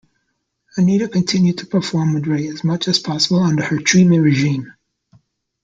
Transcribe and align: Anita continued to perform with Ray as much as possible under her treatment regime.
Anita 0.77 1.07
continued 1.07 1.59
to 1.59 1.67
perform 1.67 2.15
with 2.15 2.25
Ray 2.25 2.47
as 2.47 2.63
much 2.63 2.87
as 2.87 2.97
possible 2.97 3.43
under 3.43 3.63
her 3.63 3.77
treatment 3.77 4.23
regime. 4.23 4.73